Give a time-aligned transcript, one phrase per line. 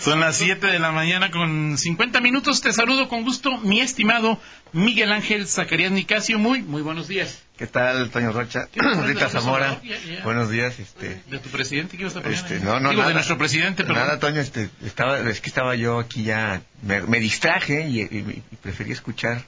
[0.00, 2.60] Son las 7 de la mañana con 50 minutos.
[2.60, 4.40] Te saludo con gusto, mi estimado
[4.72, 6.38] Miguel Ángel Zacarías Nicasio.
[6.38, 7.42] Muy, muy buenos días.
[7.56, 8.68] ¿Qué tal, Toño Rocha?
[9.04, 9.80] Rita Zamora.
[10.24, 10.78] Buenos días.
[10.78, 12.36] Este, ¿De tu presidente qué ibas a poner?
[12.36, 13.94] Este, no, no, Digo, nada, de nuestro presidente, pero...
[13.94, 18.42] Nada, Toño, este, estaba, es que estaba yo aquí ya, me, me distraje y, y-
[18.50, 19.42] y preferí escuchar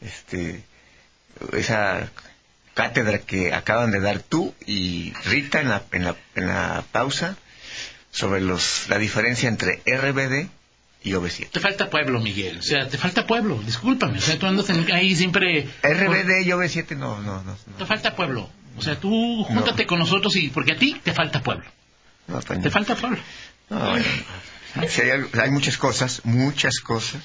[0.00, 0.62] este,
[1.52, 2.10] esa
[2.74, 7.36] cátedra que acaban de dar tú y Rita en la, en la, en la pausa
[8.18, 10.48] sobre los, la diferencia entre RBD
[11.04, 11.50] y OV7.
[11.50, 12.58] Te falta pueblo, Miguel.
[12.58, 13.60] O sea, te falta pueblo.
[13.64, 14.18] Discúlpame.
[14.18, 15.68] O sea, tú andas en- ahí siempre...
[15.82, 17.54] RBD y OV7 no, no, no.
[17.54, 18.50] Te no, falta pueblo.
[18.76, 20.48] O sea, tú júntate con nosotros y...
[20.48, 21.64] Porque a ti te falta pueblo.
[22.26, 22.62] no, Toño.
[22.62, 23.18] Te falta pueblo.
[23.70, 24.04] No, bueno,
[24.88, 27.22] sí, hay, algo- hay muchas cosas, muchas cosas,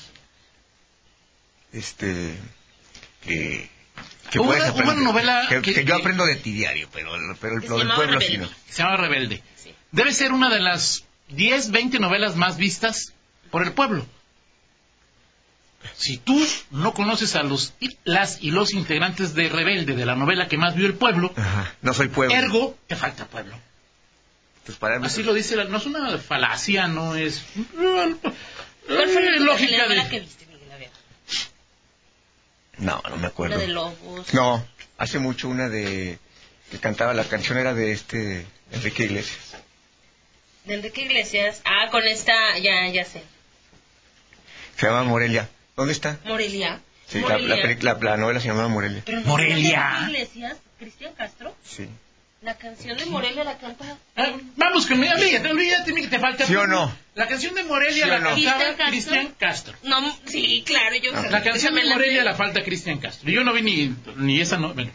[1.72, 2.36] este,
[3.24, 3.70] que,
[4.30, 5.04] que Hubo puedes una- hubo una aprender.
[5.06, 8.22] novela que, que- que yo aprendo de ti diario, pero, pero lo se del pueblo
[8.22, 8.50] sí no.
[8.70, 9.42] Se llama Rebelde.
[9.56, 9.74] Sí.
[9.94, 13.14] Debe ser una de las 10, 20 novelas más vistas
[13.52, 14.06] por el pueblo.
[15.96, 20.16] Si tú no conoces a los y- las y los integrantes de Rebelde, de la
[20.16, 22.36] novela que más vio el pueblo, Ajá, no soy pueblo.
[22.36, 23.56] ergo, te falta pueblo.
[24.60, 27.44] Entonces, para mí- Así lo dice, la- no es una falacia, no es...
[27.76, 28.18] ¿Cuál
[29.10, 30.26] fue Eh, la lógica telenovela que de...
[30.26, 30.72] viste, Miguel?
[30.72, 30.90] A ver.
[32.80, 33.56] No, no me acuerdo.
[33.58, 34.34] La de Lobos.
[34.34, 34.66] No,
[34.98, 36.18] hace mucho una de
[36.72, 39.58] que cantaba, la canción era de este Enrique Iglesias.
[40.66, 41.62] ¿De Enrique Iglesias?
[41.66, 43.24] Ah, con esta, ya, ya sé.
[44.78, 45.50] Se llama Morelia.
[45.76, 46.20] ¿Dónde está?
[46.26, 46.82] Morelia.
[47.08, 47.56] Sí, la, Morelia.
[47.56, 49.02] la, peli- la- la novela se llamaba Morelia.
[49.06, 49.56] Pero Morelia.
[49.58, 50.58] ¿de Enrique Iglesias?
[50.80, 51.56] ¿Cristian Castro?
[51.64, 51.88] Sí.
[52.42, 53.98] La canción de Morelia la canta...
[54.18, 56.46] Ah, Vamos con olvídate, olvídate, Miguel, te falta...
[56.46, 56.94] ¿Sí o no?
[57.16, 58.30] La canción de Morelia ¿Sí o la no?
[58.36, 59.74] cantaba ¿Cristian Castro?
[59.84, 61.12] No, sí, claro, yo...
[61.16, 61.28] Ah.
[61.30, 63.30] La canción de me la Morelia la falta Cristian Castro.
[63.30, 64.74] Yo no vi ni, ni esa no.
[64.74, 64.92] bueno.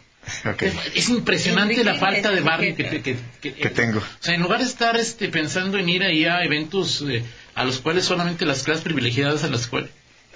[0.59, 3.99] Es, es impresionante Enrique la falta de barrio que, que, que- Que tengo.
[3.99, 7.23] O sea, en lugar de estar este, pensando en ir ahí a eventos eh,
[7.55, 9.87] a los cuales solamente las clases privilegiadas a la escuela,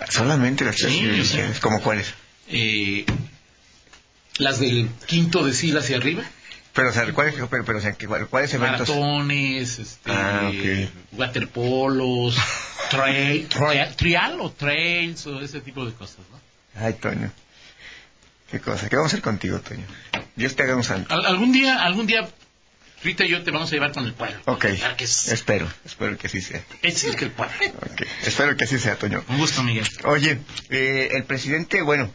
[0.09, 1.53] Solamente las Sí, tres o sea.
[1.61, 2.13] ¿Cómo cuáles?
[2.49, 3.05] eh,
[4.37, 6.23] las del quinto decil hacia arriba,
[6.73, 8.89] Pero, o sea, ¿cuáles, pero, pero, o sea, ¿qué- ¿cuáles eventos?
[8.89, 10.51] maratones, este, Ah,
[11.11, 12.35] waterpolos,
[12.89, 16.39] trail, trail- trial o trails o ese tipo de cosas, ¿no?
[16.83, 17.31] Ay, Toño.
[18.53, 18.87] Qué cosa.
[18.87, 19.83] ¿Qué vamos a hacer contigo, Toño?
[20.35, 21.11] Dios te haga un santo.
[21.11, 22.29] Al- algún día, algún día,
[23.03, 24.37] Rita y yo te vamos a llevar con el pueblo.
[24.45, 24.65] Ok.
[24.95, 25.67] Que es, Espero.
[25.83, 26.63] Espero que así sea.
[26.83, 27.51] es el que el pueblo.
[27.91, 28.03] Ok.
[28.23, 29.23] Espero que así sea, Toño.
[29.27, 29.87] Un gusto, Miguel.
[30.03, 30.37] Oye,
[30.69, 32.11] eh, el presidente, bueno,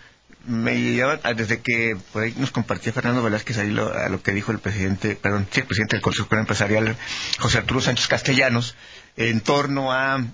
[0.46, 4.22] me lleva, ah, desde que por ahí nos compartía Fernando Velázquez ahí lo, a lo
[4.22, 6.96] que dijo el presidente, perdón, sí, el presidente del Consejo Empresarial,
[7.40, 8.76] José Arturo Sánchez Castellanos,
[9.16, 10.24] en torno a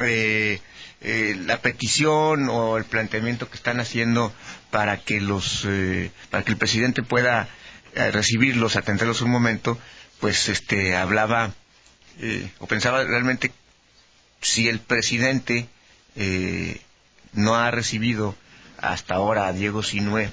[0.00, 0.60] eh,
[1.02, 4.32] eh, la petición o el planteamiento que están haciendo
[4.70, 7.48] para que los, eh, para que el presidente pueda
[7.94, 9.78] eh, recibirlos, atenderlos un momento,
[10.20, 11.52] pues, este, hablaba
[12.20, 13.52] eh, o pensaba realmente
[14.40, 15.68] si el presidente
[17.32, 18.36] no ha recibido
[18.78, 20.30] hasta ahora a Diego Sinué,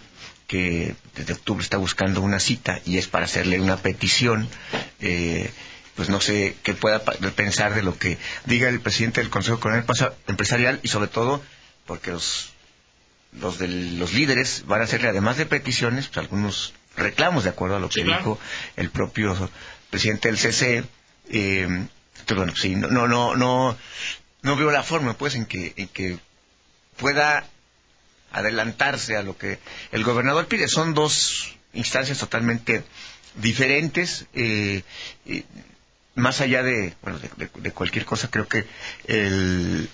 [0.48, 4.50] que desde octubre está buscando una cita y es para hacerle una petición,
[5.00, 5.52] eh,
[6.00, 9.60] pues no sé qué pueda pensar de lo que diga el presidente del Consejo
[10.28, 11.44] Empresarial y sobre todo
[11.86, 12.54] porque los
[13.34, 17.80] los, los líderes van a hacerle además de peticiones pues, algunos reclamos de acuerdo a
[17.82, 18.20] lo Sí, que claro.
[18.20, 18.40] dijo
[18.78, 19.52] el propio
[19.90, 20.86] presidente del CCE
[21.32, 21.64] eh,
[22.22, 23.78] entonces, bueno, sí, no, no, no, no,
[24.44, 26.18] no veo la forma, pues, en que, en que
[26.96, 27.46] pueda
[28.32, 29.60] adelantarse a lo que
[29.92, 30.68] el gobernador pide.
[30.70, 32.84] Son dos instancias totalmente
[33.36, 34.28] diferentes.
[34.34, 34.84] eh,
[36.16, 38.66] más allá de, bueno, de, de- de cualquier cosa, creo que
[39.08, 39.90] el,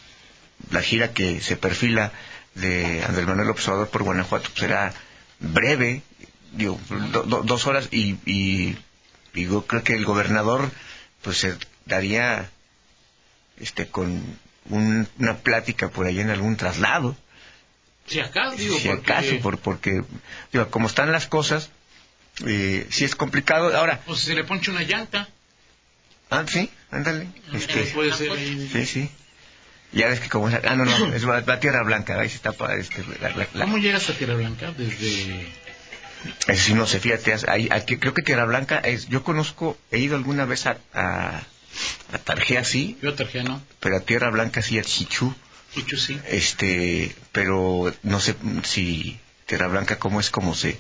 [0.72, 2.12] la gira que se perfila
[2.56, 4.94] de Andrés Manuel Observador por Guanajuato pues, será
[5.40, 6.02] breve,
[6.54, 6.80] digo,
[7.12, 8.78] do- do- dos horas, y, y,
[9.34, 10.72] y yo creo que el gobernador
[11.22, 11.56] pues se
[11.86, 12.50] daría
[13.60, 14.38] este con
[14.70, 17.16] un- una plática por ahí en algún traslado.
[18.08, 20.02] Si acaso, digo, si porque, acaso por, porque
[20.54, 21.70] digo, como están las cosas
[22.46, 23.76] eh, sí es complicado.
[23.76, 25.28] Ahora pues se le ponche una llanta,
[26.30, 27.28] ah sí ándale.
[27.54, 28.70] Este, puede ser ahí.
[28.72, 29.10] sí sí.
[29.92, 32.30] Ya ves que como es- ah no no es va, va a Tierra Blanca ahí
[32.30, 34.72] se está para este la, la- la- ¿Cómo llegas a Tierra Blanca?
[34.78, 35.48] Desde...
[36.48, 40.00] eso sí no sé fíjate ahí- aquí- creo que Tierra Blanca es yo conozco he
[40.00, 41.44] ido alguna vez a a,
[42.14, 42.98] a Tarjea sí.
[43.02, 45.34] Yo Tarjano, pero a Tierra Blanca sí a Chichú
[45.74, 46.20] Chucho sí.
[46.30, 50.78] este pero no sé si Tierra Blanca cómo es cómo se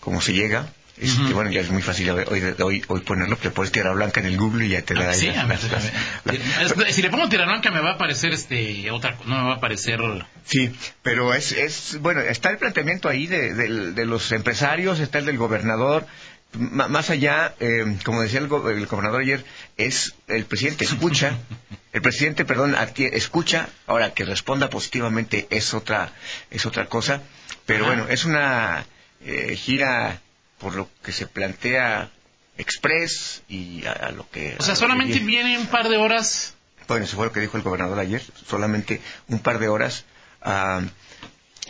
[0.00, 1.32] cómo se llega Este, Ujú.
[1.34, 4.36] Bueno, ya es muy fácil hoy, hoy, hoy, ponerlo, te pones Tierra Blanca en el
[4.36, 5.92] Google y ya te da Ah, ahí sí, las- a ver, las- a las-
[6.24, 6.40] ver.
[6.88, 9.54] Es- Si le pongo tierra blanca me va a aparecer este otra no me va
[9.54, 10.00] a aparecer
[10.44, 10.70] Sí,
[11.02, 15.38] pero es, es bueno, está el planteamiento ahí de, de los empresarios, está el del
[15.38, 16.06] gobernador.
[16.52, 19.42] M- más allá, eh, como decía el, go- el gobernador ayer,
[19.78, 21.38] es el presidente escucha,
[21.94, 22.76] el presidente, perdón,
[23.12, 26.12] escucha, ahora que responda positivamente es otra,
[26.50, 27.22] es otra cosa,
[27.64, 27.94] pero Ajá.
[27.94, 28.84] bueno, es una
[29.24, 30.20] eh, gira
[30.60, 32.10] por lo que se plantea
[32.58, 34.56] express y a, a lo que...
[34.58, 35.58] o sea solamente viene.
[35.58, 36.54] un par de horas
[36.86, 40.04] Bueno, eso fue lo que dijo el gobernador ayer, solamente un par de horas
[40.42, 40.82] a,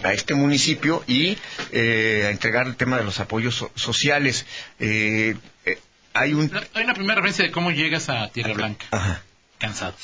[0.03, 1.39] a este municipio y
[1.73, 4.47] eh, a entregar el tema de los apoyos so- sociales.
[4.81, 5.79] Eh, eh,
[6.15, 6.51] hay un...
[6.75, 9.23] hay una primera referencia de cómo llegas a tierra blanca Ajá.
[9.59, 9.95] cansado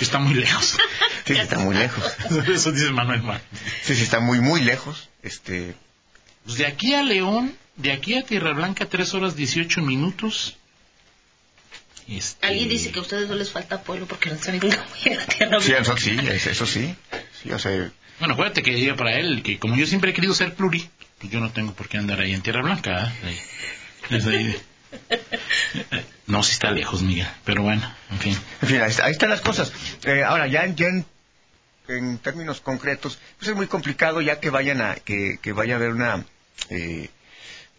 [0.00, 0.78] está muy lejos
[1.26, 2.04] sí, está muy lejos.
[2.48, 3.40] eso dice Manuel Mar
[3.82, 5.08] Sí, sí, está muy, muy lejos.
[5.22, 5.74] Este,
[6.44, 10.56] Pues de aquí a León de aquí a Tierra Blanca tres horas 18 minutos
[12.08, 14.72] Este, Alguien dice que a ustedes no les falta pueblo porque no saben cómo
[15.04, 15.82] llegar a tierra sí, Blanca.
[15.82, 16.94] eso sí, es- eso sí.
[17.42, 20.34] sí o sea, Bueno, acuérdate que diga para él que como yo siempre he querido
[20.34, 20.88] ser pluri,
[21.18, 23.12] pues yo no tengo por qué andar ahí en Tierra Blanca.
[23.22, 23.26] ¿eh?
[23.26, 23.40] Ahí.
[24.10, 24.60] Desde ahí de-
[26.26, 27.26] No, si está lejos, Miguel.
[27.44, 28.36] Pero bueno, en fin.
[28.62, 29.72] En fin, ahí, está- ahí están las cosas.
[30.04, 31.06] Eh, ahora, ya, en- ya en,
[31.96, 35.90] en términos concretos, pues es muy complicado ya que vayan a que, vaya a haber
[35.90, 36.24] una
[36.68, 37.08] eh,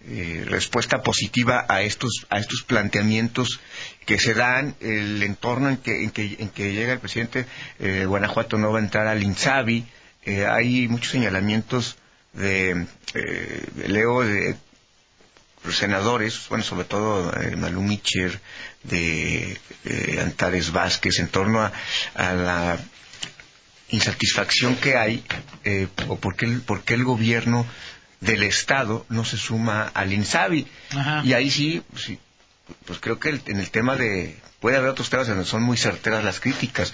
[0.07, 3.59] eh, respuesta positiva a estos a estos planteamientos
[4.05, 7.45] que se dan, el entorno en que en que, llega el presidente.
[7.79, 9.85] eh, Guanajuato no va a entrar al Insabi.
[10.23, 11.97] Eh, hay muchos señalamientos
[12.33, 14.55] de eh, leo de
[15.63, 17.85] los senadores, bueno, sobre todo eh, Malú
[18.83, 19.59] de
[20.21, 21.71] Antares Vázquez, en torno a,
[22.15, 22.79] a la
[23.91, 25.23] insatisfacción que hay,
[25.63, 27.65] eh, o por qué, el, por qué el gobierno
[28.19, 30.67] del Estado no se suma al INSABI.
[30.91, 31.21] Ajá.
[31.25, 32.19] Y ahí sí, sí,
[32.85, 34.38] pues creo que el- en el tema de...
[34.59, 36.93] Puede haber otros temas donde son muy certeras las críticas.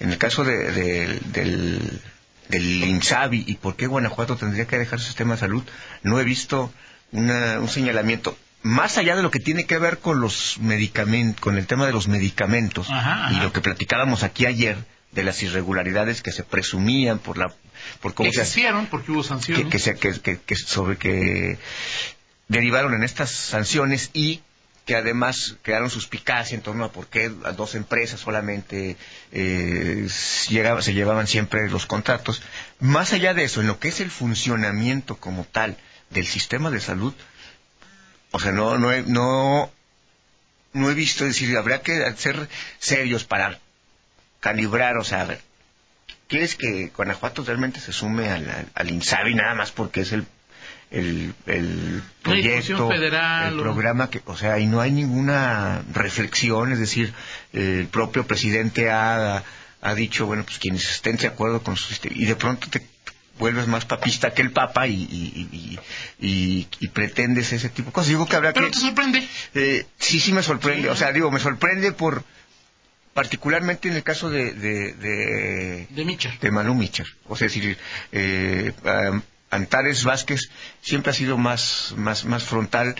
[0.00, 2.00] En el caso de- de- del,
[2.48, 5.62] del INSABI y por qué Guanajuato tendría que dejar su sistema de salud,
[6.02, 6.72] no he visto
[7.12, 11.56] una- un señalamiento más allá de lo que tiene que ver con los medicamentos, con
[11.56, 14.76] el tema de los medicamentos Ajá, y lo que platicábamos aquí ayer
[15.16, 17.52] de las irregularidades que se presumían por la
[18.00, 19.64] por cómo Que se existieron porque hubo sanciones.
[19.64, 21.58] que, que, se- que- que- que sobre que
[22.48, 24.42] derivaron en estas sanciones y
[24.84, 28.96] que además crearon suspicacia en torno a por qué a dos empresas solamente
[29.32, 30.06] eh,
[30.48, 32.40] llegaba- se llevaban siempre los contratos.
[32.78, 35.76] Más allá de eso, en lo que es el funcionamiento como tal
[36.10, 37.14] del sistema de salud,
[38.30, 39.72] o sea, no, no, he, no,
[40.72, 42.48] no he visto, es decir, habría que ser
[42.78, 43.58] serios para
[44.50, 45.40] calibrar, o sea, a ver,
[46.28, 50.24] ¿quieres que Guanajuato realmente se sume al, INSABI nada más porque es el,
[52.22, 57.12] proyecto, federal el o- programa que, o sea, y no hay ninguna reflexión, es decir,
[57.52, 59.42] el propio presidente ha,
[59.82, 62.86] ha dicho, bueno, pues quienes estén de acuerdo con su sistema, y de pronto te
[63.38, 65.48] vuelves más papista que el papa y, y,
[66.20, 68.08] y, y- y pretendes ese tipo de cosas.
[68.08, 68.72] Digo que habrá Pero que...
[68.72, 69.28] te sorprende.
[69.54, 70.88] Eh, sí, sí me sorprende.
[70.88, 72.24] O sea, digo, me sorprende por
[73.16, 76.36] particularmente en el caso de de, de, De Micha.
[76.40, 77.06] de Manu Micher.
[77.26, 77.76] O sea, es decir,
[78.12, 78.72] eh,
[79.50, 80.50] Antares Vázquez
[80.82, 82.94] siempre ha sido más más más frontal,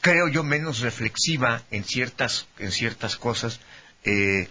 [0.00, 3.60] creo yo menos reflexiva en ciertas en ciertas cosas.
[4.04, 4.48] Eh,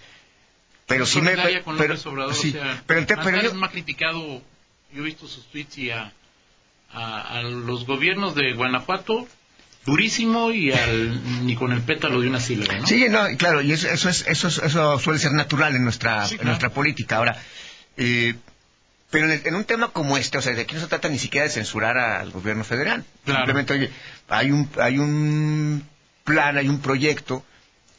[0.88, 1.32] pero sí me
[1.64, 4.42] con pero, Obrador, sí, o sea, pero, ente- pero yo- me ha criticado,
[4.94, 6.12] yo he visto sus tweets y a,
[6.92, 9.28] a, a los gobiernos de Guanajuato
[9.86, 12.88] durísimo y al ni con el pétalo de una sílaba, ¿no?
[12.88, 16.28] Sí, no, claro, y eso, eso, es, eso, es- eso suele ser natural en nuestra,
[16.28, 17.18] Sí, en nuestra política.
[17.18, 17.38] Ahora,
[17.98, 18.36] eh,
[19.12, 21.08] pero en, el- en un tema como este, o sea, de aquí no se trata
[21.10, 23.04] ni siquiera de censurar al gobierno federal.
[23.24, 23.40] Claro.
[23.42, 23.92] Simplemente, oye,
[24.30, 25.84] hay un, hay un
[26.24, 27.46] plan, hay un proyecto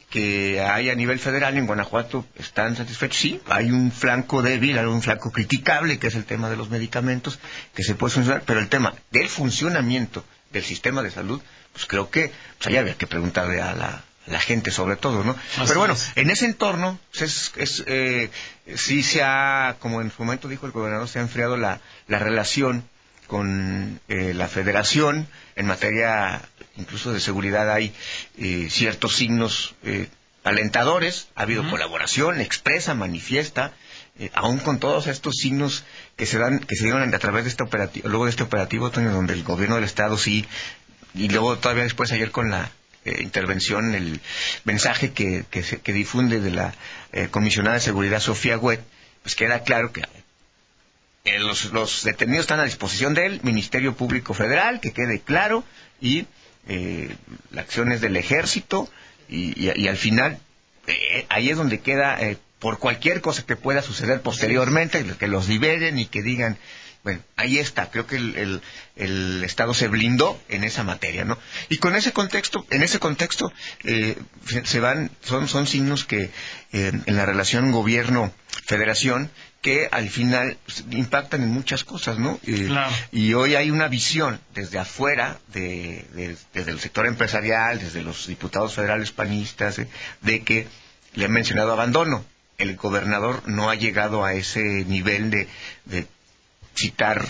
[0.09, 3.17] que hay a nivel federal en Guanajuato están satisfechos.
[3.17, 6.69] Sí, hay un flanco débil, hay un flanco criticable, que es el tema de los
[6.69, 7.39] medicamentos,
[7.75, 11.41] que se puede censurar, pero el tema del funcionamiento del sistema de salud,
[11.77, 15.23] pues creo que pues ahí había que preguntarle a la, a la gente sobre todo,
[15.23, 15.35] ¿no?
[15.67, 16.11] pero bueno, es.
[16.15, 18.31] en ese entorno, pues es, es, eh,
[18.75, 22.17] sí se ha, como en su momento dijo el gobernador, se ha enfriado la, la
[22.17, 22.83] relación
[23.27, 26.41] con eh, la federación en materia
[26.77, 27.93] incluso de seguridad hay
[28.37, 30.07] eh, ciertos signos eh,
[30.43, 33.73] alentadores ha habido colaboración expresa manifiesta
[34.17, 35.83] eh, aún con todos estos signos
[36.15, 38.89] que se dan que se dieron a través de este operativo luego de este operativo
[38.89, 40.45] donde el gobierno del estado sí
[41.17, 42.71] y luego todavía después ayer con la
[43.05, 44.19] eh, intervención el
[44.63, 46.73] mensaje que, que, se- que difunde de la
[47.13, 48.81] eh, comisionada de seguridad Sofía Huet
[49.23, 50.03] pues queda claro que
[51.39, 55.65] los, los detenidos están a disposición del Ministerio Público Federal, que quede claro,
[55.99, 56.25] y
[56.69, 57.13] eh,
[57.51, 58.89] la acción es del ejército,
[59.27, 60.39] y, y- al final
[61.27, 62.17] ahí es donde queda,
[62.59, 66.57] por cualquier cosa que pueda suceder posteriormente, que los liberen y que digan,
[67.03, 68.61] bueno, ahí está, creo que el, el-
[68.95, 71.37] el Estado se blindó en esa materia, ¿no?
[71.69, 73.51] Y con ese contexto, en ese contexto,
[73.83, 74.17] eh,
[74.65, 76.31] se- van, son, son signos que
[76.73, 80.57] eh, en la relación gobierno-federación, que al final
[80.91, 82.39] impactan en muchas cosas, ¿no?
[82.45, 82.91] Eh, Claro.
[83.11, 88.27] y hoy hay una visión desde afuera, de, de- desde el sector empresarial, desde los
[88.27, 89.87] diputados federales panistas, eh,
[90.21, 90.67] de que
[91.13, 92.25] le han mencionado abandono.
[92.57, 95.47] El gobernador no ha llegado a ese nivel de,
[95.85, 96.07] de
[96.77, 97.25] citar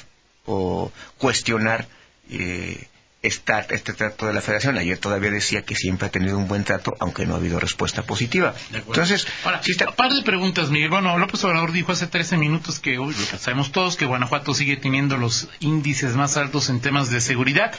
[0.45, 1.87] o cuestionar
[2.29, 2.87] eh,
[3.23, 4.77] esta- este trato de la federación.
[4.77, 8.03] Ayer todavía decía que siempre ha tenido un buen trato, aunque no ha habido respuesta
[8.03, 8.53] positiva.
[8.73, 10.89] Entonces, Ahora, sí está- un par de preguntas, Miguel.
[10.89, 14.77] Bueno, López Obrador dijo hace 13 minutos que lo que sabemos todos que Guanajuato sigue
[14.77, 17.73] teniendo los índices más altos en temas de seguridad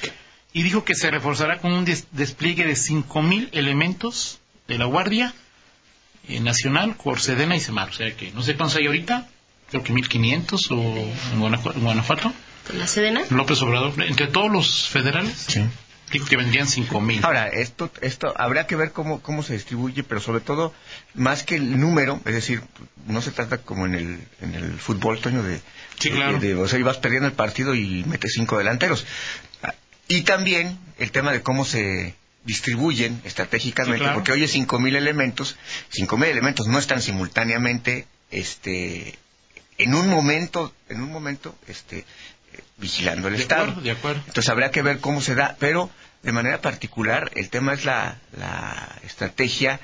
[0.53, 5.35] y dijo que se reforzará con un des- despliegue de 5.000 elementos de la Guardia
[6.29, 7.91] eh, Nacional por Sedena y Semar.
[7.91, 9.29] O sea que no sé cuántos hay ahorita,
[9.71, 11.79] creo que 1.500 o en Guanajuato.
[11.79, 12.33] en Guanajuato.
[12.75, 13.23] ¿La Sedena?
[13.31, 15.65] López Obrador, entre todos los federales, Sí.
[16.13, 17.25] dijo que vendrían 5.000.
[17.25, 20.75] Ahora, esto, esto habrá que ver cómo, cómo se distribuye, pero sobre todo,
[21.15, 22.63] más que el número, es decir,
[23.07, 25.61] no se trata como en el, en el fútbol, Toño, de,
[25.99, 26.39] Sí, claro.
[26.39, 29.07] de- de- o sea, ibas perdiendo el partido y metes cinco delanteros.
[30.09, 34.15] Y también el tema de cómo se distribuyen estratégicamente, Sí, claro.
[34.15, 35.57] porque hoy es cinco mil elementos,
[35.91, 39.19] cinco mil elementos no están simultáneamente, este,
[39.79, 42.05] en un momento, en un momento, este, eh,
[42.77, 43.63] vigilando el de Estado.
[43.65, 44.23] acuerdo, de acuerdo.
[44.27, 45.91] Entonces habrá que ver cómo se da, pero
[46.23, 49.81] de manera particular el tema es la, la estrategia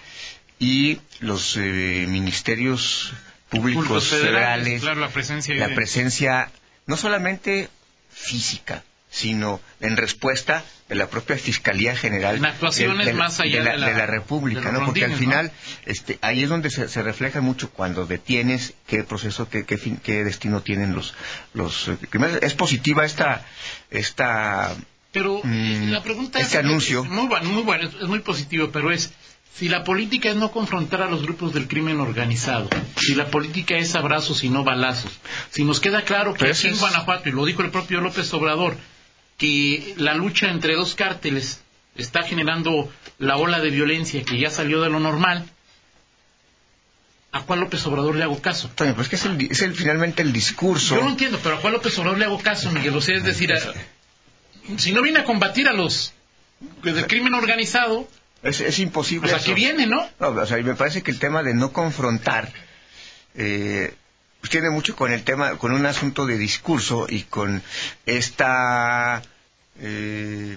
[0.59, 3.13] y los eh, ministerios
[3.49, 6.51] públicos, Públicos federales, claro, la presencia la de- presencia
[6.87, 7.69] no solamente
[8.13, 13.65] física, sino en respuesta la propia Fiscalía General En actuaciones de, de- más allá de
[13.65, 14.85] la, de la- de la República, ¿no?
[14.85, 15.53] Porque al final
[15.87, 20.01] este, ahí es donde se, se refleja mucho cuando detienes qué proceso, qué, qué, fin-
[20.03, 21.15] qué destino tienen los,
[21.55, 22.43] los eh, criminales.
[22.43, 23.45] Es positiva esta,
[23.91, 24.75] esta
[25.13, 27.05] Pero Mm, la pregunta este es anuncio.
[27.05, 29.13] es muy bueno, muy bueno, es, muy positivo, pero es
[29.57, 33.77] si la política es no confrontar a los grupos del crimen organizado, si la política
[33.77, 35.13] es abrazos y no balazos,
[35.51, 38.77] si nos queda claro que aquí en Guanajuato, y lo dijo el propio López Obrador,
[39.39, 41.61] que la lucha entre dos cárteles
[41.97, 45.45] está generando la ola de violencia que ya salió de lo normal,
[47.33, 48.69] ¿a cuál López Obrador le hago caso?
[48.75, 50.97] Toño, pues que es, el, es el, finalmente el discurso.
[50.97, 52.95] Yo lo entiendo, pero ¿a cuál López Obrador le hago caso, Miguel?
[52.97, 53.59] O sea, es decir, a-
[54.79, 56.13] si no viene a combatir a los
[56.83, 58.09] del crimen organizado,
[58.43, 59.29] Es, es imposible.
[59.31, 59.51] pues eso.
[59.51, 60.09] aquí viene, ¿no?
[60.21, 62.53] No, o sea, y me parece que el tema de no confrontar
[63.35, 64.04] eh, pues
[64.51, 67.63] tiene mucho con el tema, con un asunto de discurso y con
[68.07, 69.23] esta
[69.81, 70.57] eh,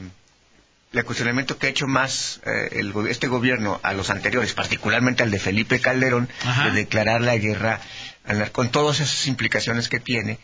[0.93, 5.31] el cuestionamiento que ha hecho más eh, el este gobierno a los anteriores, particularmente al
[5.31, 6.65] de Felipe Calderón, Ajá.
[6.65, 7.81] de declarar la guerra
[8.25, 10.39] al con todas esas implicaciones que tiene.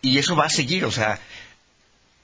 [0.00, 1.20] Y eso va a seguir, o sea,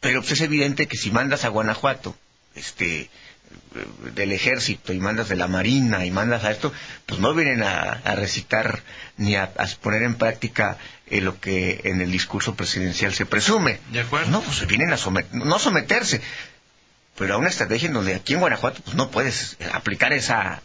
[0.01, 2.17] pero pues es evidente que si mandas a Guanajuato,
[2.55, 3.09] este,
[4.15, 6.73] del ejército y mandas de la marina y mandas a esto,
[7.07, 8.81] pues no vienen a, a recitar
[9.17, 13.79] ni a, a poner en práctica eh, lo que en el discurso presidencial se presume.
[13.93, 14.31] De acuerdo.
[14.31, 14.97] No, pues vienen a
[15.33, 16.21] no someterse,
[17.17, 20.63] pero a una estrategia en donde aquí en Guanajuato pues no puedes aplicar esa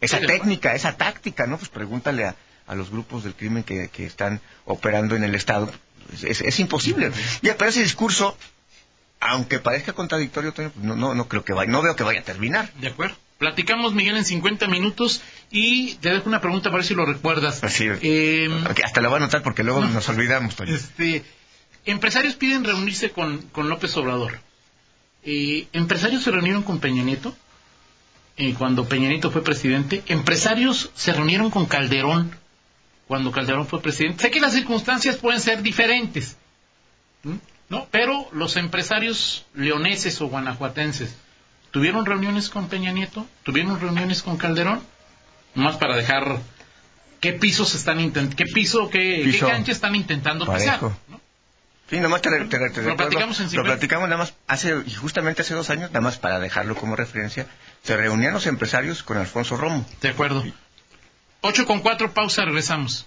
[0.00, 1.56] esa Sí, técnica, esa táctica, ¿no?
[1.56, 5.72] Pues pregúntale a, a los grupos del crimen que, que están operando en el Estado.
[6.12, 7.10] Es, es- es imposible.
[7.40, 8.36] Ya, pero ese discurso,
[9.24, 12.24] aunque parezca contradictorio, pues no, no, no creo que vaya, no veo que vaya a
[12.24, 12.72] terminar.
[12.74, 13.16] De acuerdo.
[13.38, 17.64] Platicamos, Miguel, en 50 minutos y te dejo una pregunta para ver si lo recuerdas.
[17.64, 19.88] Así, Eh, Ok, hasta la voy a anotar porque luego No.
[19.88, 20.74] nos olvidamos, Toño.
[20.74, 21.24] este,
[21.84, 24.38] empresarios piden reunirse con, con López Obrador.
[25.24, 27.34] Eh, empresarios se reunieron con Peña Nieto
[28.36, 30.02] eh, cuando Peña Nieto fue presidente.
[30.06, 32.36] Empresarios se reunieron con Calderón
[33.08, 34.22] cuando Calderón fue presidente.
[34.22, 36.36] Sé que las circunstancias pueden ser diferentes,
[37.24, 37.38] ¿m?
[37.68, 37.86] ¿No?
[37.90, 41.14] Pero los empresarios leoneses o guanajuatenses
[41.70, 44.82] tuvieron reuniones con Peña Nieto, tuvieron reuniones con Calderón,
[45.54, 46.38] más para dejar
[47.20, 50.78] qué pisos están intentando, qué piso, qué, qué cancha están intentando pisar.
[50.80, 50.96] parejo.
[51.08, 51.20] ¿no?
[51.90, 53.62] Sí, nada más te, te- te Lo recuerdo, platicamos en lo 50.
[53.72, 57.46] platicamos nada más hace, y justamente hace dos años, nada más para dejarlo como referencia,
[57.82, 59.86] se reunían los empresarios con Alfonso Romo.
[60.00, 60.44] De acuerdo.
[61.42, 63.06] 8 con 4, pausa, regresamos.